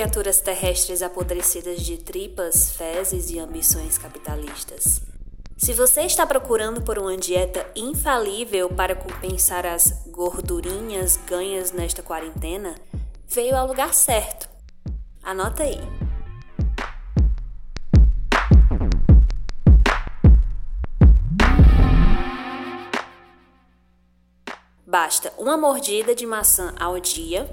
[0.00, 5.02] criaturas terrestres apodrecidas de tripas, fezes e ambições capitalistas.
[5.58, 12.76] Se você está procurando por uma dieta infalível para compensar as gordurinhas ganhas nesta quarentena,
[13.28, 14.48] veio ao lugar certo.
[15.22, 15.78] Anota aí.
[24.86, 27.52] Basta uma mordida de maçã ao dia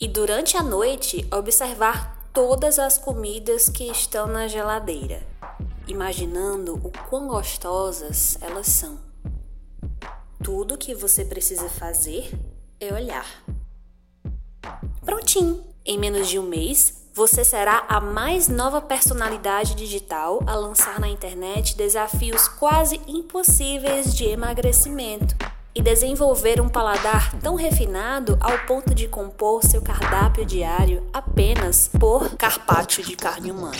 [0.00, 5.22] e durante a noite observar todas as comidas que estão na geladeira,
[5.86, 8.98] imaginando o quão gostosas elas são.
[10.42, 12.32] Tudo que você precisa fazer
[12.80, 13.26] é olhar.
[15.04, 15.62] Prontinho!
[15.84, 21.08] Em menos de um mês, você será a mais nova personalidade digital a lançar na
[21.08, 25.34] internet desafios quase impossíveis de emagrecimento
[25.74, 32.36] e desenvolver um paladar tão refinado ao ponto de compor seu cardápio diário apenas por
[32.36, 33.76] carpaccio de carne humana.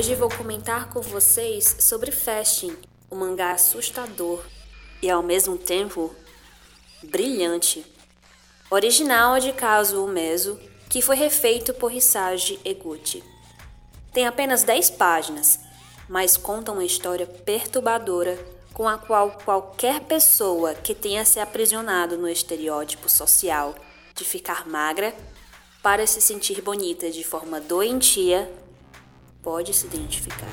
[0.00, 2.74] Hoje vou comentar com vocês sobre Fasting,
[3.12, 4.42] um mangá assustador
[5.02, 6.10] e ao mesmo tempo
[7.02, 7.84] brilhante.
[8.70, 13.22] Original de Kazuo Umezu, que foi refeito por Hisagi Eguchi.
[14.10, 15.60] Tem apenas 10 páginas,
[16.08, 22.26] mas conta uma história perturbadora com a qual qualquer pessoa que tenha se aprisionado no
[22.26, 23.74] estereótipo social
[24.14, 25.14] de ficar magra
[25.82, 28.50] para se sentir bonita de forma doentia
[29.42, 30.46] pode se identificar.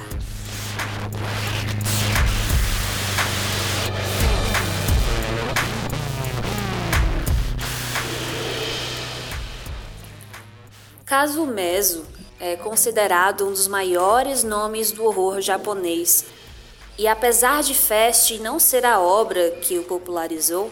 [11.06, 12.06] Kazumezo
[12.40, 16.26] é considerado um dos maiores nomes do horror japonês.
[16.98, 20.70] E apesar de Fast não ser a obra que o popularizou,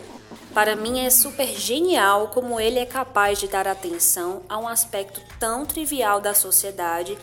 [0.53, 5.21] para mim é super genial como ele é capaz de dar atenção a um aspecto
[5.39, 7.17] tão trivial da sociedade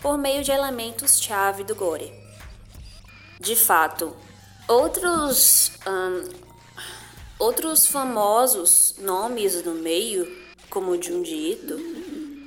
[0.00, 2.12] por meio de elementos-chave do gore.
[3.40, 4.16] De fato,
[4.66, 5.72] outros,
[7.38, 10.26] outros famosos nomes no meio,
[10.68, 11.78] como Junji Ito,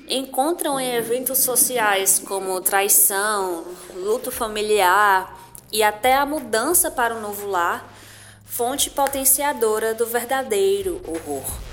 [0.10, 5.40] encontram em eventos sociais como traição, luto familiar
[5.72, 7.90] e até a mudança para o novo lar,
[8.46, 11.71] fonte potenciadora do verdadeiro horror.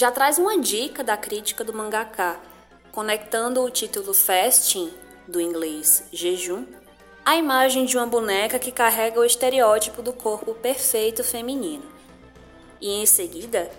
[0.00, 2.40] Já traz uma dica da crítica do mangaka,
[2.90, 4.90] conectando o título Fasting,
[5.28, 6.64] do inglês jejum,
[7.22, 11.84] à imagem de uma boneca que carrega o estereótipo do corpo perfeito feminino.
[12.80, 13.70] E em seguida,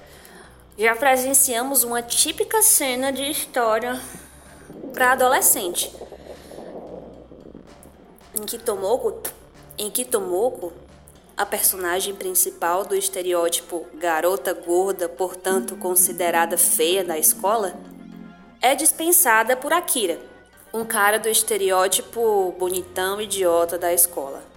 [0.78, 4.00] já presenciamos uma típica cena de história
[4.94, 5.92] para adolescente,
[8.40, 9.24] em que Tomoko,
[9.76, 10.72] em que Tomoko
[11.41, 17.74] a personagem principal do estereótipo garota gorda, portanto considerada feia da escola,
[18.62, 20.19] é dispensada por Akira,
[20.72, 24.51] um cara do estereótipo bonitão idiota da escola.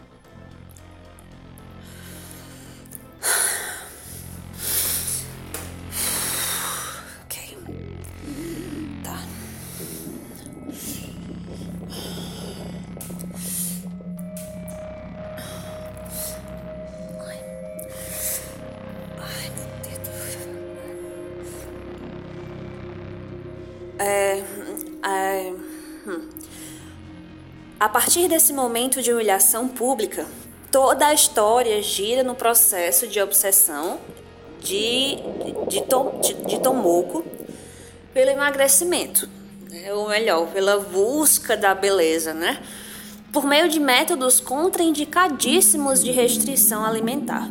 [23.99, 24.43] É,
[25.03, 25.55] é,
[26.07, 26.29] hum.
[27.79, 30.27] A partir desse momento de humilhação pública,
[30.71, 33.99] toda a história gira no processo de obsessão
[34.61, 35.17] de,
[35.69, 35.81] de,
[36.23, 37.25] de, de Tomoko
[38.13, 39.29] pelo emagrecimento,
[39.71, 39.93] né?
[39.93, 42.63] ou melhor, pela busca da beleza, né?
[43.33, 47.51] Por meio de métodos contraindicadíssimos de restrição alimentar.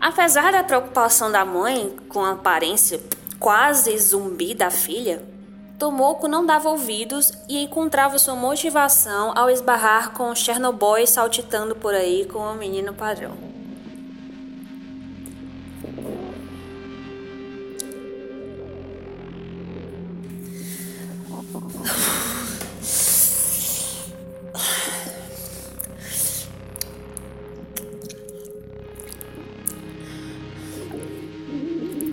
[0.00, 2.98] Apesar da preocupação da mãe com a aparência
[3.40, 5.22] quase zumbi da filha,
[5.78, 12.26] Tomoko não dava ouvidos e encontrava sua motivação ao esbarrar com Chernobyl saltitando por aí
[12.26, 13.32] com o menino padrão.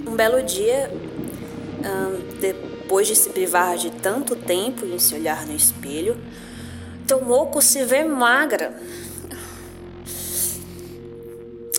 [0.08, 0.90] Um belo dia,
[2.40, 6.18] depois de se privar de tanto tempo em se olhar no espelho,
[7.08, 8.76] Tomoko se vê magra.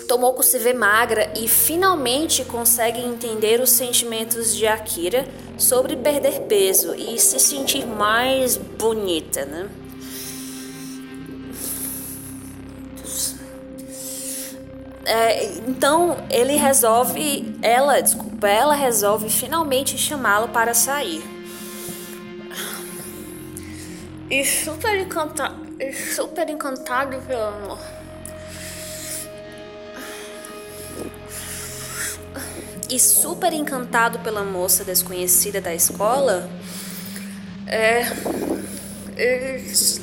[0.06, 5.28] Tomoko se vê magra e finalmente consegue entender os sentimentos de Akira
[5.58, 9.68] sobre perder peso e se sentir mais bonita, né?
[15.08, 21.22] É, então ele resolve, ela, desculpa, ela resolve finalmente chamá-lo para sair.
[24.30, 25.56] E super encantado,
[26.14, 27.78] super encantado pelo amor.
[32.90, 36.50] E super encantado pela moça desconhecida da escola,
[37.66, 38.02] é,
[39.16, 40.02] eles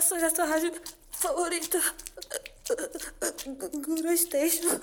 [0.00, 0.72] Saudações da sua rádio
[1.10, 1.80] favorita.
[3.84, 4.80] Guru Station.